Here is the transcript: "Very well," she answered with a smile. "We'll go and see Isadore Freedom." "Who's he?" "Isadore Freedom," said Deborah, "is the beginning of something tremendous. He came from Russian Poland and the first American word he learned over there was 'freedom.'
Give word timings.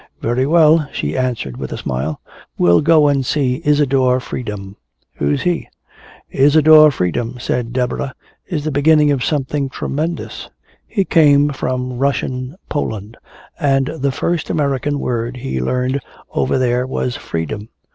"Very 0.19 0.47
well," 0.47 0.89
she 0.91 1.15
answered 1.15 1.57
with 1.57 1.71
a 1.71 1.77
smile. 1.77 2.19
"We'll 2.57 2.81
go 2.81 3.07
and 3.07 3.23
see 3.23 3.61
Isadore 3.63 4.19
Freedom." 4.19 4.75
"Who's 5.17 5.43
he?" 5.43 5.67
"Isadore 6.31 6.89
Freedom," 6.89 7.37
said 7.39 7.71
Deborah, 7.71 8.15
"is 8.47 8.63
the 8.63 8.71
beginning 8.71 9.11
of 9.11 9.23
something 9.23 9.69
tremendous. 9.69 10.49
He 10.87 11.05
came 11.05 11.49
from 11.49 11.99
Russian 11.99 12.55
Poland 12.67 13.15
and 13.59 13.85
the 13.89 14.11
first 14.11 14.49
American 14.49 14.97
word 14.99 15.37
he 15.37 15.61
learned 15.61 15.99
over 16.31 16.57
there 16.57 16.87
was 16.87 17.15
'freedom.' 17.15 17.69